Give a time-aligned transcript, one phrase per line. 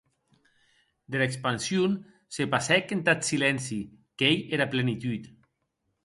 [1.15, 1.91] Dera expansion
[2.37, 3.77] se passèc entath silenci,
[4.17, 5.29] qu’ei era plenitud.